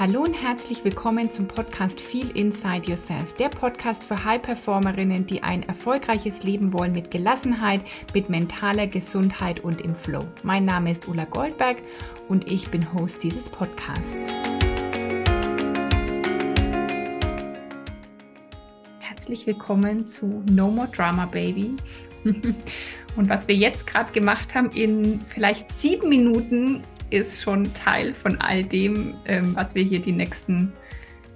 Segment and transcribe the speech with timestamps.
[0.00, 5.62] Hallo und herzlich willkommen zum Podcast Feel Inside Yourself, der Podcast für High-Performerinnen, die ein
[5.64, 7.82] erfolgreiches Leben wollen mit Gelassenheit,
[8.14, 10.24] mit mentaler Gesundheit und im Flow.
[10.42, 11.82] Mein Name ist Ulla Goldberg
[12.28, 14.32] und ich bin Host dieses Podcasts.
[18.98, 21.76] Herzlich willkommen zu No More Drama Baby.
[23.14, 26.82] Und was wir jetzt gerade gemacht haben, in vielleicht sieben Minuten
[27.12, 30.72] ist schon Teil von all dem, ähm, was wir hier die nächsten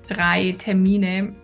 [0.09, 1.35] drei Termine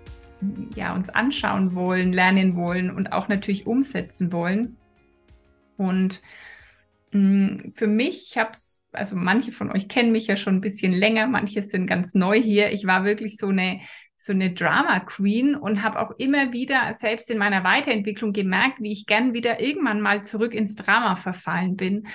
[0.75, 4.77] ja, uns anschauen wollen, lernen wollen und auch natürlich umsetzen wollen.
[5.77, 6.23] Und
[7.13, 10.57] mh, mm, für mich, ich habe es, also manche von euch kennen mich ja schon
[10.57, 12.73] ein bisschen länger, manche sind ganz neu hier.
[12.73, 13.81] Ich war wirklich so eine
[14.23, 18.93] so eine Drama Queen und habe auch immer wieder selbst in meiner Weiterentwicklung gemerkt, wie
[18.93, 22.07] ich gern wieder irgendwann mal zurück ins Drama verfallen bin.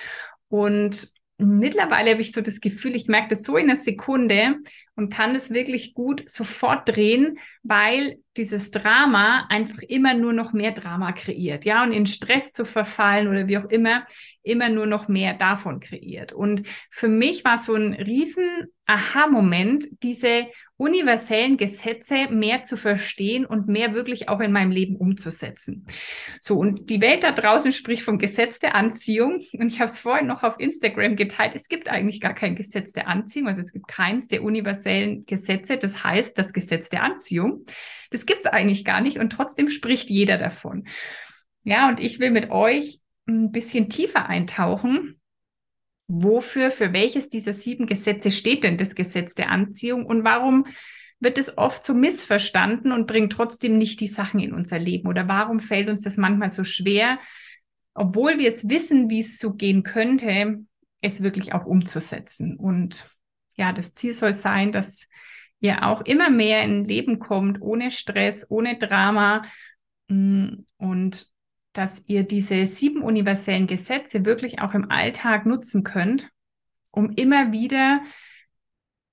[0.48, 4.55] Und mittlerweile habe ich so das Gefühl, ich merke das so in einer Sekunde
[4.96, 10.71] und kann es wirklich gut sofort drehen, weil dieses Drama einfach immer nur noch mehr
[10.71, 14.05] Drama kreiert, ja, und in Stress zu verfallen oder wie auch immer,
[14.41, 16.34] immer nur noch mehr davon kreiert.
[16.34, 23.67] Und für mich war so ein riesen Aha-Moment, diese universellen Gesetze mehr zu verstehen und
[23.67, 25.87] mehr wirklich auch in meinem Leben umzusetzen.
[26.39, 29.43] So, und die Welt da draußen spricht vom Gesetz der Anziehung.
[29.53, 31.55] Und ich habe es vorhin noch auf Instagram geteilt.
[31.55, 33.48] Es gibt eigentlich gar kein Gesetz der Anziehung.
[33.48, 35.77] Also es gibt keins der universellen Gesetze.
[35.77, 37.65] Das heißt, das Gesetz der Anziehung.
[38.11, 39.17] Das gibt es eigentlich gar nicht.
[39.17, 40.87] Und trotzdem spricht jeder davon.
[41.63, 45.20] Ja, und ich will mit euch ein bisschen tiefer eintauchen
[46.08, 50.66] wofür, für welches dieser sieben Gesetze steht denn das Gesetz der Anziehung und warum
[51.20, 55.08] wird es oft so missverstanden und bringt trotzdem nicht die Sachen in unser Leben?
[55.08, 57.20] Oder warum fällt uns das manchmal so schwer,
[57.94, 60.63] obwohl wir es wissen, wie es so gehen könnte,
[61.02, 62.55] es wirklich auch umzusetzen?
[62.55, 63.10] Und
[63.55, 65.08] ja, das Ziel soll sein, dass
[65.59, 69.41] ihr auch immer mehr in Leben kommt, ohne Stress, ohne Drama
[70.07, 71.28] mm, und
[71.77, 76.31] dass ihr diese sieben universellen Gesetze wirklich auch im Alltag nutzen könnt,
[76.89, 78.01] um immer wieder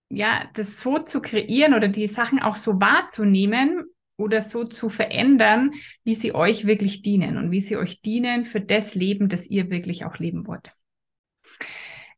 [0.09, 3.85] ja, das so zu kreieren oder die Sachen auch so wahrzunehmen
[4.17, 5.73] oder so zu verändern,
[6.05, 9.71] wie sie euch wirklich dienen und wie sie euch dienen für das Leben, das ihr
[9.71, 10.73] wirklich auch leben wollt.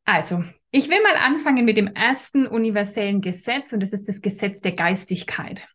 [0.05, 4.61] Also, ich will mal anfangen mit dem ersten universellen Gesetz und das ist das Gesetz
[4.61, 5.67] der Geistigkeit.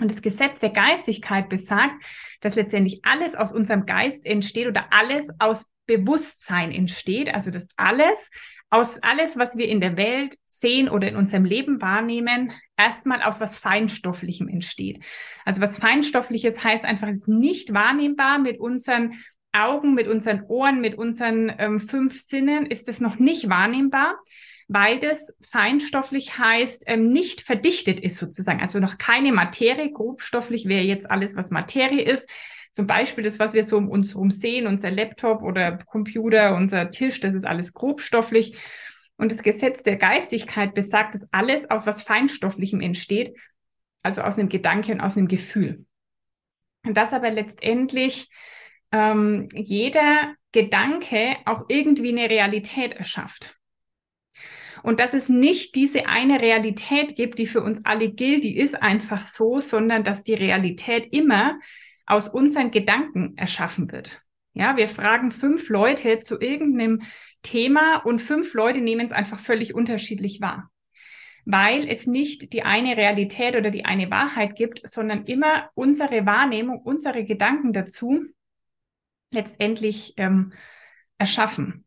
[0.00, 1.94] Und das Gesetz der Geistigkeit besagt,
[2.40, 7.32] dass letztendlich alles aus unserem Geist entsteht oder alles aus Bewusstsein entsteht.
[7.32, 8.30] Also dass alles
[8.70, 13.40] aus alles, was wir in der Welt sehen oder in unserem Leben wahrnehmen, erstmal aus
[13.40, 15.04] was Feinstofflichem entsteht.
[15.44, 19.14] Also was Feinstoffliches heißt einfach, es ist nicht wahrnehmbar mit unseren
[19.52, 24.14] Augen, mit unseren Ohren, mit unseren ähm, fünf Sinnen ist es noch nicht wahrnehmbar
[24.72, 29.90] weil das feinstofflich heißt, ähm, nicht verdichtet ist sozusagen, also noch keine Materie.
[29.90, 32.30] Grobstofflich wäre jetzt alles, was Materie ist.
[32.70, 36.92] Zum Beispiel das, was wir so um uns herum sehen, unser Laptop oder Computer, unser
[36.92, 38.56] Tisch, das ist alles grobstofflich.
[39.16, 43.36] Und das Gesetz der Geistigkeit besagt, dass alles aus was Feinstofflichem entsteht,
[44.04, 45.84] also aus einem Gedanken, aus einem Gefühl.
[46.86, 48.28] Und das aber letztendlich
[48.92, 53.59] ähm, jeder Gedanke auch irgendwie eine Realität erschafft.
[54.82, 58.80] Und dass es nicht diese eine Realität gibt, die für uns alle gilt, die ist
[58.80, 61.58] einfach so, sondern dass die Realität immer
[62.06, 64.22] aus unseren Gedanken erschaffen wird.
[64.52, 67.02] Ja, wir fragen fünf Leute zu irgendeinem
[67.42, 70.70] Thema und fünf Leute nehmen es einfach völlig unterschiedlich wahr.
[71.44, 76.80] Weil es nicht die eine Realität oder die eine Wahrheit gibt, sondern immer unsere Wahrnehmung,
[76.82, 78.24] unsere Gedanken dazu
[79.30, 80.52] letztendlich ähm,
[81.16, 81.86] erschaffen.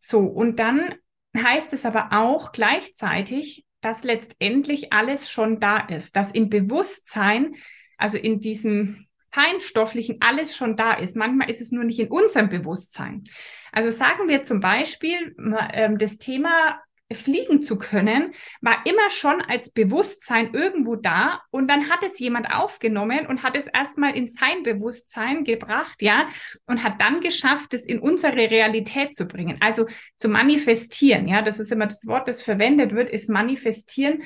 [0.00, 0.94] So, und dann
[1.36, 7.56] heißt es aber auch gleichzeitig, dass letztendlich alles schon da ist, dass im Bewusstsein,
[7.98, 11.16] also in diesem feinstofflichen, alles schon da ist.
[11.16, 13.24] Manchmal ist es nur nicht in unserem Bewusstsein.
[13.72, 15.34] Also sagen wir zum Beispiel
[15.72, 16.80] äh, das Thema
[17.12, 22.50] fliegen zu können, war immer schon als Bewusstsein irgendwo da und dann hat es jemand
[22.50, 26.28] aufgenommen und hat es erstmal in sein Bewusstsein gebracht, ja,
[26.66, 29.86] und hat dann geschafft, es in unsere Realität zu bringen, also
[30.16, 34.22] zu manifestieren, ja, das ist immer das Wort, das verwendet wird, ist manifestieren.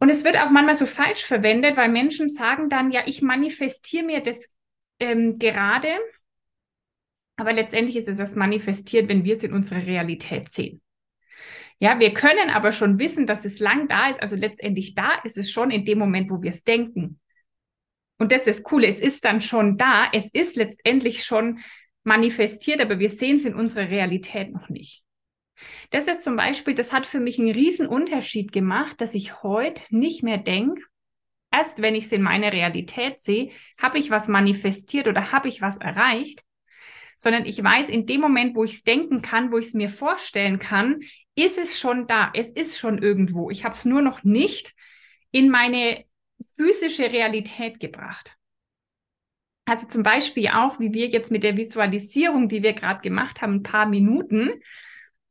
[0.00, 4.04] Und es wird auch manchmal so falsch verwendet, weil Menschen sagen dann, ja, ich manifestiere
[4.04, 4.48] mir das
[4.98, 5.88] ähm, gerade,
[7.36, 10.80] aber letztendlich ist es das manifestiert, wenn wir es in unserer Realität sehen.
[11.80, 14.20] Ja, wir können aber schon wissen, dass es lang da ist.
[14.20, 17.18] Also letztendlich da ist es schon in dem Moment, wo wir es denken.
[18.18, 18.84] Und das ist cool.
[18.84, 20.10] Es ist dann schon da.
[20.12, 21.60] Es ist letztendlich schon
[22.04, 25.02] manifestiert, aber wir sehen es in unserer Realität noch nicht.
[25.90, 29.82] Das ist zum Beispiel, das hat für mich einen riesen Unterschied gemacht, dass ich heute
[29.90, 30.82] nicht mehr denke,
[31.50, 35.60] erst wenn ich es in meiner Realität sehe, habe ich was manifestiert oder habe ich
[35.60, 36.42] was erreicht,
[37.16, 39.90] sondern ich weiß, in dem Moment, wo ich es denken kann, wo ich es mir
[39.90, 41.00] vorstellen kann,
[41.42, 43.50] ist es schon da, es ist schon irgendwo.
[43.50, 44.74] Ich habe es nur noch nicht
[45.30, 46.04] in meine
[46.56, 48.36] physische Realität gebracht.
[49.64, 53.56] Also zum Beispiel auch, wie wir jetzt mit der Visualisierung, die wir gerade gemacht haben,
[53.56, 54.50] ein paar Minuten,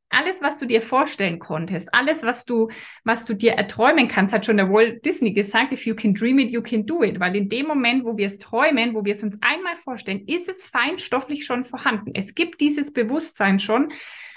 [0.09, 2.69] alles, was du dir vorstellen konntest, alles, was du,
[3.03, 6.39] was du dir erträumen kannst, hat schon der Walt Disney gesagt, if you can dream
[6.39, 7.19] it, you can do it.
[7.19, 10.49] Weil in dem Moment, wo wir es träumen, wo wir es uns einmal vorstellen, ist
[10.49, 12.11] es feinstofflich schon vorhanden.
[12.15, 13.91] Es gibt dieses Bewusstsein schon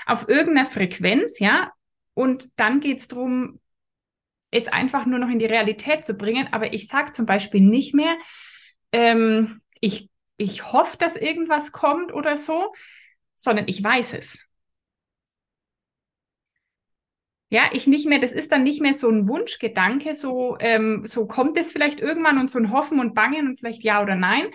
[0.06, 1.72] auf irgendeiner Frequenz, ja.
[2.14, 3.60] Und dann geht es darum,
[4.50, 6.48] es einfach nur noch in die Realität zu bringen.
[6.52, 8.16] Aber ich sage zum Beispiel nicht mehr,
[8.92, 12.72] ähm, ich, ich hoffe, dass irgendwas kommt oder so,
[13.36, 14.38] sondern ich weiß es.
[17.48, 21.26] Ja, ich nicht mehr, das ist dann nicht mehr so ein Wunschgedanke, so, ähm, so
[21.26, 24.46] kommt es vielleicht irgendwann und so ein Hoffen und Bangen und vielleicht ja oder nein,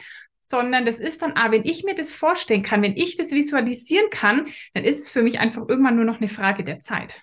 [0.47, 4.09] sondern das ist dann, ah, wenn ich mir das vorstellen kann, wenn ich das visualisieren
[4.09, 7.21] kann, dann ist es für mich einfach irgendwann nur noch eine Frage der Zeit.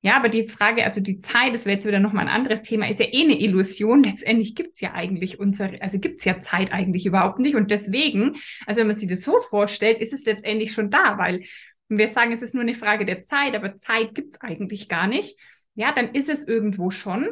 [0.00, 2.88] Ja, aber die Frage, also die Zeit, das wäre jetzt wieder nochmal ein anderes Thema,
[2.88, 4.04] ist ja eh eine Illusion.
[4.04, 7.56] Letztendlich gibt es ja eigentlich unsere, also gibt es ja Zeit eigentlich überhaupt nicht.
[7.56, 11.44] Und deswegen, also wenn man sich das so vorstellt, ist es letztendlich schon da, weil
[11.88, 15.06] wir sagen, es ist nur eine Frage der Zeit, aber Zeit gibt es eigentlich gar
[15.06, 15.38] nicht,
[15.74, 17.28] ja, dann ist es irgendwo schon.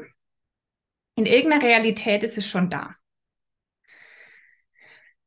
[1.14, 2.96] In irgendeiner Realität ist es schon da.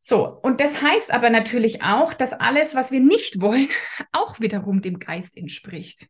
[0.07, 3.69] So, und das heißt aber natürlich auch, dass alles, was wir nicht wollen,
[4.12, 6.06] auch wiederum dem Geist entspricht.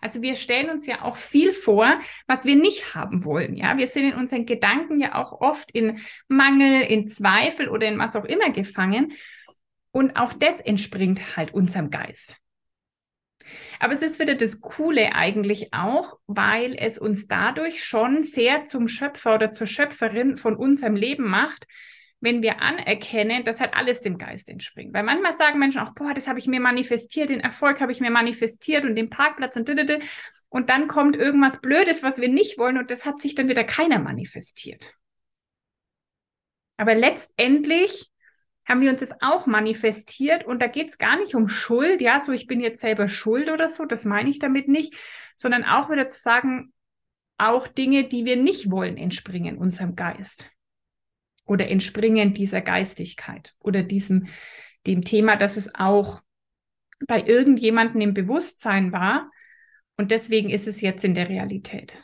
[0.00, 3.54] Also wir stellen uns ja auch viel vor, was wir nicht haben wollen.
[3.54, 7.98] Ja, wir sind in unseren Gedanken ja auch oft in Mangel, in Zweifel oder in
[7.98, 9.12] was auch immer gefangen.
[9.90, 12.38] Und auch das entspringt halt unserem Geist.
[13.78, 18.88] Aber es ist wieder das Coole eigentlich auch, weil es uns dadurch schon sehr zum
[18.88, 21.66] Schöpfer oder zur Schöpferin von unserem Leben macht,
[22.24, 24.94] wenn wir anerkennen, dass halt alles dem Geist entspringt.
[24.94, 28.00] Weil manchmal sagen Menschen auch, boah, das habe ich mir manifestiert, den Erfolg habe ich
[28.00, 30.00] mir manifestiert und den Parkplatz und didede.
[30.48, 33.64] und dann kommt irgendwas Blödes, was wir nicht wollen und das hat sich dann wieder
[33.64, 34.94] keiner manifestiert.
[36.76, 38.10] Aber letztendlich
[38.66, 42.20] haben wir uns das auch manifestiert und da geht es gar nicht um Schuld, ja,
[42.20, 44.94] so ich bin jetzt selber schuld oder so, das meine ich damit nicht,
[45.36, 46.72] sondern auch wieder zu sagen,
[47.36, 50.48] auch Dinge, die wir nicht wollen, entspringen unserem Geist
[51.44, 54.28] oder entspringen dieser Geistigkeit oder diesem
[54.86, 56.20] dem Thema, dass es auch
[57.06, 59.30] bei irgendjemandem im Bewusstsein war
[59.96, 62.02] und deswegen ist es jetzt in der Realität.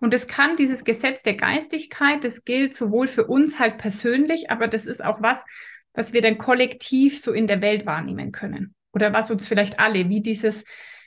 [0.00, 4.68] Und es kann dieses Gesetz der Geistigkeit, das gilt sowohl für uns halt persönlich, aber
[4.68, 5.44] das ist auch was,
[5.92, 8.74] was wir dann kollektiv so in der Welt wahrnehmen können.
[8.92, 10.64] Oder was uns vielleicht alle, wie dieses,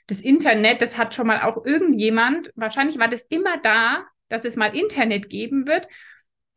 [0.07, 4.55] das Internet, das hat schon mal auch irgendjemand, wahrscheinlich war das immer da, dass es
[4.55, 5.87] mal Internet geben wird.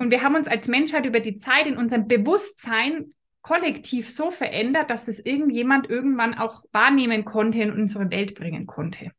[0.02, 4.90] Und wir haben uns als Menschheit über die Zeit in unserem Bewusstsein kollektiv so verändert,
[4.90, 9.12] dass es irgendjemand irgendwann auch wahrnehmen konnte, in unsere Welt bringen konnte.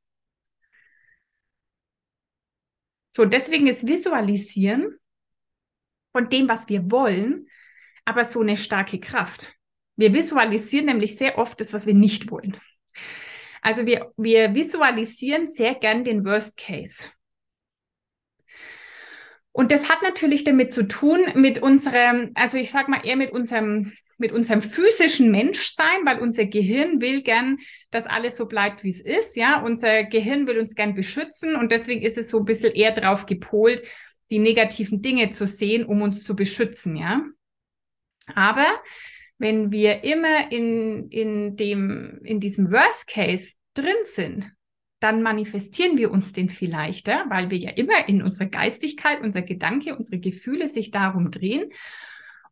[3.08, 4.98] So, deswegen ist Visualisieren
[6.12, 7.48] von dem, was wir wollen,
[8.04, 9.56] aber so eine starke Kraft.
[9.96, 12.58] Wir visualisieren nämlich sehr oft das, was wir nicht wollen.
[13.62, 17.06] Also wir, wir visualisieren sehr gern den Worst Case.
[19.54, 23.32] Und das hat natürlich damit zu tun, mit unserem, also ich sag mal eher mit
[23.32, 27.58] unserem mit unserem physischen Menschsein, weil unser Gehirn will gern,
[27.92, 29.36] dass alles so bleibt, wie es ist.
[29.36, 32.92] Ja, unser Gehirn will uns gern beschützen und deswegen ist es so ein bisschen eher
[32.92, 33.84] drauf gepolt,
[34.30, 36.96] die negativen Dinge zu sehen, um uns zu beschützen.
[36.96, 37.24] Ja,
[38.34, 38.68] aber
[39.40, 44.52] wenn wir immer in, in, dem, in diesem Worst Case drin sind,
[45.04, 49.42] dann manifestieren wir uns den viel leichter, weil wir ja immer in unserer Geistigkeit, unser
[49.42, 51.74] Gedanke, unsere Gefühle sich darum drehen.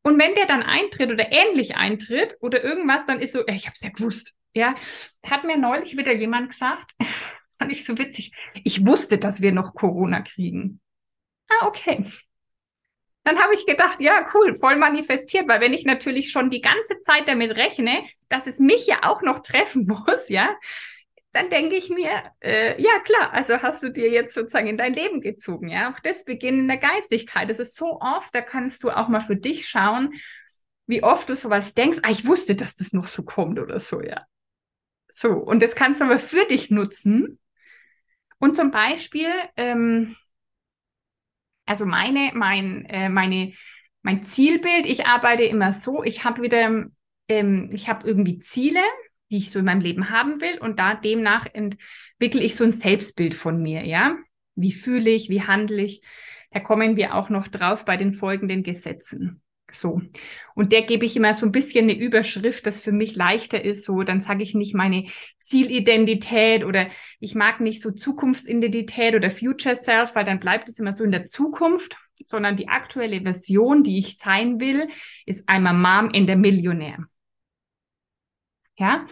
[0.01, 3.74] Und wenn der dann eintritt oder ähnlich eintritt oder irgendwas, dann ist so, ich habe
[3.75, 4.36] es ja gewusst.
[4.53, 4.75] Ja,
[5.25, 6.91] hat mir neulich wieder jemand gesagt,
[7.58, 8.34] fand ich so witzig.
[8.65, 10.81] Ich wusste, dass wir noch Corona kriegen.
[11.48, 12.03] Ah, okay.
[13.24, 17.00] Dann habe ich gedacht, ja, cool, voll manifestiert, weil wenn ich natürlich schon die ganze
[17.00, 20.53] Zeit damit rechne, dass es mich ja auch noch treffen muss, ja,
[21.34, 24.94] dann denke ich mir, äh, ja klar, also hast du dir jetzt sozusagen in dein
[24.94, 25.92] Leben gezogen, ja.
[25.92, 27.50] Auch das Beginn in der Geistigkeit.
[27.50, 30.14] Das ist so oft, da kannst du auch mal für dich schauen,
[30.88, 34.02] wie oft du sowas denkst, ah, ich wusste, dass das noch so kommt oder so,
[34.02, 34.26] ja.
[35.10, 37.40] So, und das kannst du aber für dich nutzen.
[38.40, 40.16] Und zum Beispiel, ähm,
[41.66, 43.54] also meine, mein, äh, meine,
[44.02, 46.86] mein Zielbild, ich arbeite immer so, ich habe wieder,
[47.28, 48.82] ähm, ich habe irgendwie Ziele,
[49.32, 50.60] die ich so in meinem Leben haben will.
[50.60, 54.18] Und da demnach entwickle ich so ein Selbstbild von mir, ja.
[54.56, 56.02] Wie fühle ich, wie handle ich?
[56.52, 59.42] Da kommen wir auch noch drauf bei den folgenden Gesetzen.
[59.72, 60.02] So.
[60.54, 63.86] Und der gebe ich immer so ein bisschen eine Überschrift, das für mich leichter ist.
[63.86, 65.06] So, dann sage ich nicht meine
[65.40, 66.90] Zielidentität oder
[67.22, 71.12] ich mag nicht so Zukunftsidentität oder Future Self, weil dann bleibt es immer so in
[71.12, 71.96] der Zukunft,
[72.26, 74.90] sondern die aktuelle Version, die ich sein will,
[75.26, 76.98] ist einmal Mom in der Millionär.
[78.82, 79.06] Ja.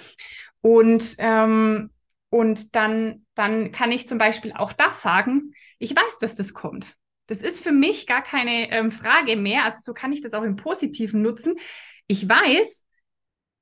[0.61, 1.91] Und, ähm,
[2.31, 6.95] und dann, dann kann ich zum Beispiel auch das sagen, ich weiß, dass das kommt.
[7.27, 9.63] Das ist für mich gar keine ähm, Frage mehr.
[9.63, 11.59] Also so kann ich das auch im Positiven nutzen.
[12.07, 12.83] Ich weiß,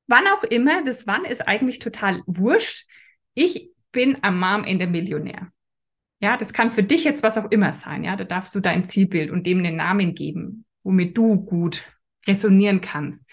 [0.07, 2.87] wann auch immer, das wann ist eigentlich total wurscht.
[3.33, 5.51] Ich bin am Mom in der Millionär.
[6.21, 8.05] Ja, das kann für dich jetzt was auch immer sein.
[8.05, 11.83] Ja, da darfst du dein Zielbild und dem einen Namen geben, womit du gut
[12.25, 13.25] resonieren kannst.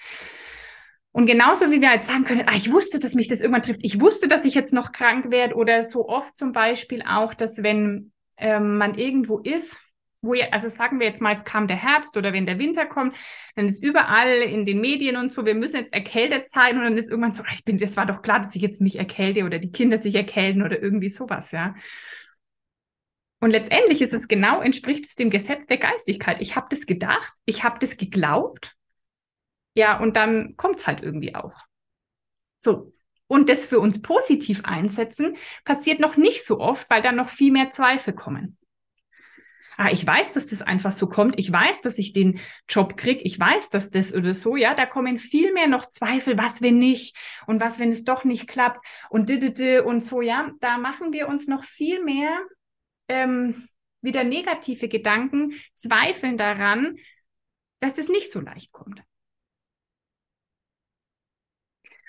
[1.14, 3.85] Und genauso wie wir jetzt sagen können, ah, ich wusste, dass mich das irgendwann trifft.
[3.85, 7.62] Ich wusste, dass ich jetzt noch krank werde oder so oft zum Beispiel auch, dass
[7.62, 9.78] wenn ähm, man irgendwo ist
[10.25, 12.87] wo ihr, also sagen wir jetzt mal, jetzt kam der Herbst oder wenn der Winter
[12.87, 13.14] kommt,
[13.56, 16.99] dann ist überall in den Medien und so, wir müssen jetzt erkältet sein und dann
[16.99, 19.44] ist irgendwann so, ah, ich bin, das war doch klar, dass ich jetzt mich erkälte
[19.44, 21.75] oder die Kinder sich erkälten oder irgendwie sowas, ja.
[23.40, 26.38] Und letztendlich ist es genau, entspricht es dem Gesetz der Geistigkeit.
[26.40, 28.75] Ich habe das gedacht, ich habe das geglaubt,
[29.75, 31.54] ja, und dann kommt es halt irgendwie auch.
[32.59, 32.93] So.
[33.26, 37.50] Und das für uns positiv einsetzen, passiert noch nicht so oft, weil dann noch viel
[37.52, 38.59] mehr Zweifel kommen.
[39.76, 42.38] Ah, ich weiß, dass das einfach so kommt, ich weiß, dass ich den
[42.69, 46.38] Job kriege, ich weiß, dass das oder so, ja, da kommen viel mehr noch Zweifel,
[46.38, 47.16] was wenn nicht?
[47.47, 48.85] Und was wenn es doch nicht klappt?
[49.11, 49.31] Und
[49.85, 52.38] und so, ja, da machen wir uns noch viel mehr
[53.09, 53.69] ähm,
[54.00, 56.99] wieder negative Gedanken, zweifeln daran,
[57.81, 59.02] dass es nicht so leicht kommt.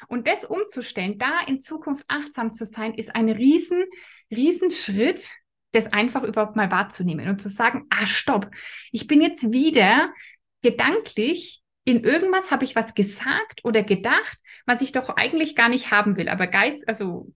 [0.07, 3.83] Und das umzustellen, da in Zukunft achtsam zu sein, ist ein riesen,
[4.31, 5.29] riesen Schritt,
[5.71, 8.49] das einfach überhaupt mal wahrzunehmen und zu sagen, ah, stopp,
[8.91, 10.13] ich bin jetzt wieder
[10.61, 15.91] gedanklich in irgendwas habe ich was gesagt oder gedacht, was ich doch eigentlich gar nicht
[15.91, 16.27] haben will.
[16.27, 17.31] Aber Geist, also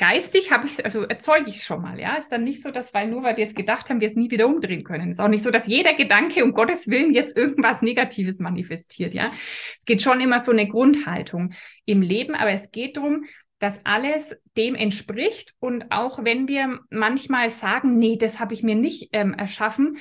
[0.00, 2.16] geistig habe ich, also erzeuge ich schon mal, ja.
[2.16, 4.30] Ist dann nicht so, dass, weil nur weil wir es gedacht haben, wir es nie
[4.30, 5.10] wieder umdrehen können.
[5.10, 9.30] Ist auch nicht so, dass jeder Gedanke um Gottes Willen jetzt irgendwas Negatives manifestiert, ja.
[9.78, 11.52] Es geht schon immer so eine Grundhaltung
[11.84, 13.26] im Leben, aber es geht darum,
[13.58, 15.54] dass alles dem entspricht.
[15.60, 19.98] Und auch wenn wir manchmal sagen, nee, das habe ich mir nicht ähm, erschaffen,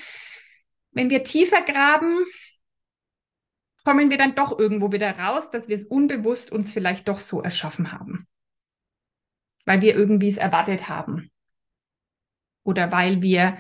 [0.92, 2.26] wenn wir tiefer graben,
[3.84, 7.42] kommen wir dann doch irgendwo wieder raus, dass wir es unbewusst uns vielleicht doch so
[7.42, 8.28] erschaffen haben.
[9.70, 11.30] Weil wir irgendwie es erwartet haben.
[12.64, 13.60] Oder weil wir,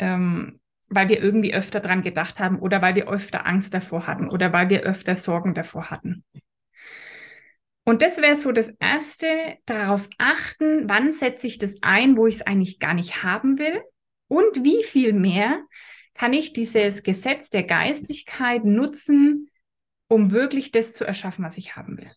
[0.00, 4.30] ähm, weil wir irgendwie öfter dran gedacht haben oder weil wir öfter Angst davor hatten
[4.30, 6.24] oder weil wir öfter Sorgen davor hatten.
[7.84, 9.28] Und das wäre so das Erste,
[9.64, 13.80] darauf achten, wann setze ich das ein, wo ich es eigentlich gar nicht haben will
[14.26, 15.62] und wie viel mehr
[16.14, 19.50] kann ich dieses Gesetz der Geistigkeit nutzen,
[20.08, 22.10] um wirklich das zu erschaffen, was ich haben will.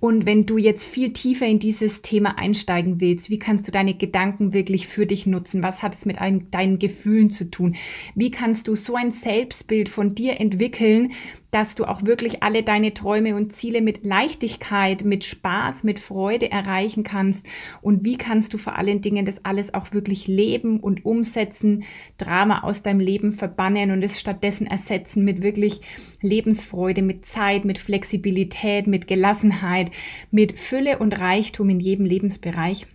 [0.00, 3.94] Und wenn du jetzt viel tiefer in dieses Thema einsteigen willst, wie kannst du deine
[3.94, 5.62] Gedanken wirklich für dich nutzen?
[5.62, 7.76] Was hat es mit ein, deinen Gefühlen zu tun?
[8.14, 11.12] Wie kannst du so ein Selbstbild von dir entwickeln,
[11.50, 16.50] dass du auch wirklich alle deine Träume und Ziele mit Leichtigkeit, mit Spaß, mit Freude
[16.50, 17.46] erreichen kannst.
[17.82, 21.84] Und wie kannst du vor allen Dingen das alles auch wirklich leben und umsetzen,
[22.18, 25.80] Drama aus deinem Leben verbannen und es stattdessen ersetzen mit wirklich
[26.20, 29.90] Lebensfreude, mit Zeit, mit Flexibilität, mit Gelassenheit,
[30.30, 32.86] mit Fülle und Reichtum in jedem Lebensbereich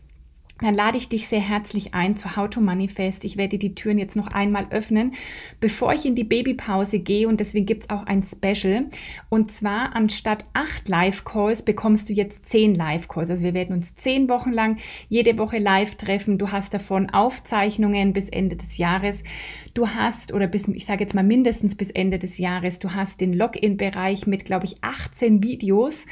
[0.59, 3.25] dann lade ich dich sehr herzlich ein zu How to Manifest.
[3.25, 5.13] Ich werde die Türen jetzt noch einmal öffnen,
[5.59, 8.85] bevor ich in die Babypause gehe und deswegen gibt es auch ein Special.
[9.27, 13.29] Und zwar anstatt acht Live-Calls bekommst du jetzt zehn Live-Calls.
[13.29, 14.77] Also wir werden uns zehn Wochen lang
[15.09, 16.37] jede Woche live treffen.
[16.37, 19.25] Du hast davon Aufzeichnungen bis Ende des Jahres.
[19.73, 23.19] Du hast, oder bis, ich sage jetzt mal mindestens bis Ende des Jahres, du hast
[23.19, 26.05] den Login-Bereich mit, glaube ich, 18 Videos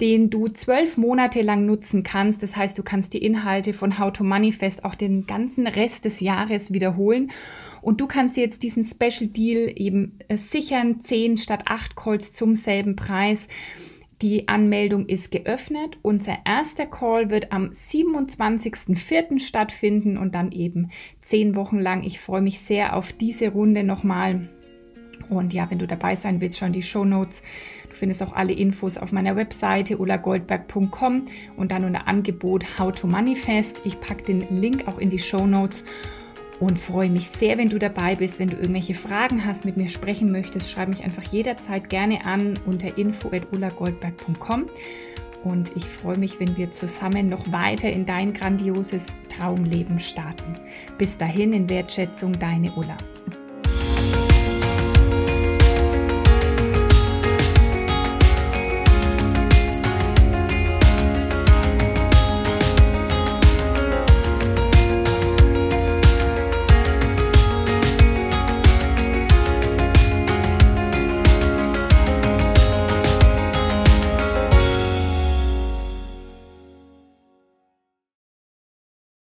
[0.00, 2.42] den du zwölf Monate lang nutzen kannst.
[2.42, 6.20] Das heißt, du kannst die Inhalte von How to Manifest auch den ganzen Rest des
[6.20, 7.30] Jahres wiederholen.
[7.80, 12.32] Und du kannst dir jetzt diesen Special Deal eben äh, sichern, 10 statt 8 Calls
[12.32, 13.48] zum selben Preis.
[14.20, 15.96] Die Anmeldung ist geöffnet.
[16.02, 19.38] Unser erster Call wird am 27.04.
[19.38, 20.90] stattfinden und dann eben
[21.20, 22.02] zehn Wochen lang.
[22.02, 24.48] Ich freue mich sehr auf diese Runde nochmal.
[25.28, 27.42] Und ja, wenn du dabei sein willst, schau in die Show Notes.
[27.88, 31.24] Du findest auch alle Infos auf meiner Webseite ulagoldberg.com
[31.56, 33.82] und dann unter Angebot How to Manifest.
[33.84, 35.84] Ich packe den Link auch in die Show Notes.
[36.60, 38.40] und freue mich sehr, wenn du dabei bist.
[38.40, 42.58] Wenn du irgendwelche Fragen hast, mit mir sprechen möchtest, schreib mich einfach jederzeit gerne an
[42.66, 44.66] unter info.ulagoldberg.com
[45.44, 50.58] und ich freue mich, wenn wir zusammen noch weiter in dein grandioses Traumleben starten.
[50.98, 52.96] Bis dahin in Wertschätzung, deine Ulla.